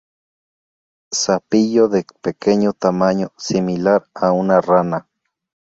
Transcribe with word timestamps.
Sapillo 1.13 1.87
de 1.87 2.07
pequeño 2.23 2.73
tamaño, 2.73 3.31
similar 3.37 4.09
a 4.15 4.31
una 4.31 4.59
rana. 4.59 5.07